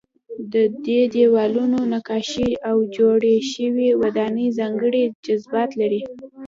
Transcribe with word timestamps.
د 0.53 0.55
دې 0.85 1.01
دیوالونو 1.13 1.79
نقاشۍ 1.93 2.49
او 2.69 2.77
جوړې 2.97 3.35
شوې 3.51 3.89
ودانۍ 4.01 4.47
ځانګړی 4.59 5.03
جذابیت 5.25 5.71
لري. 5.81 6.01